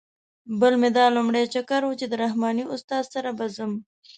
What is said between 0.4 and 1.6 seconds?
بل مې دا لومړی